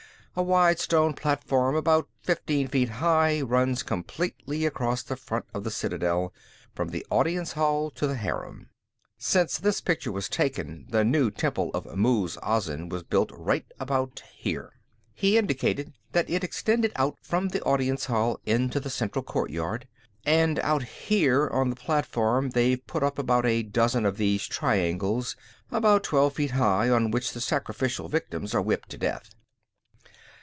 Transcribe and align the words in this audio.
A 0.33 0.41
wide 0.41 0.79
stone 0.79 1.13
platform, 1.13 1.75
about 1.75 2.07
fifteen 2.23 2.69
feet 2.69 2.87
high, 2.87 3.41
runs 3.41 3.83
completely 3.83 4.65
across 4.65 5.03
the 5.03 5.17
front 5.17 5.43
of 5.53 5.65
the 5.65 5.69
citadel, 5.71 6.31
from 6.73 6.87
the 6.87 7.05
audience 7.11 7.51
hall 7.51 7.89
to 7.91 8.07
the 8.07 8.15
harem. 8.15 8.69
Since 9.17 9.57
this 9.57 9.81
picture 9.81 10.09
was 10.13 10.29
taken, 10.29 10.85
the 10.87 11.03
new 11.03 11.31
temple 11.31 11.69
of 11.73 11.85
Muz 11.97 12.37
Azin 12.41 12.87
was 12.87 13.03
built 13.03 13.29
right 13.33 13.65
about 13.77 14.23
here." 14.33 14.71
He 15.13 15.37
indicated 15.37 15.91
that 16.13 16.29
it 16.29 16.45
extended 16.45 16.93
out 16.95 17.17
from 17.21 17.49
the 17.49 17.61
audience 17.63 18.05
hall 18.05 18.39
into 18.45 18.79
the 18.79 18.89
central 18.89 19.23
courtyard. 19.25 19.85
"And 20.25 20.59
out 20.59 20.83
here 20.83 21.49
on 21.49 21.69
the 21.69 21.75
platform, 21.75 22.51
they've 22.51 22.87
put 22.87 23.03
up 23.03 23.19
about 23.19 23.45
a 23.45 23.63
dozen 23.63 24.05
of 24.05 24.15
these 24.15 24.45
triangles, 24.47 25.35
about 25.73 26.05
twelve 26.05 26.35
feet 26.35 26.51
high, 26.51 26.89
on 26.89 27.11
which 27.11 27.33
the 27.33 27.41
sacrificial 27.41 28.07
victims 28.07 28.55
are 28.55 28.61
whipped 28.61 28.87
to 28.91 28.97
death." 28.97 29.31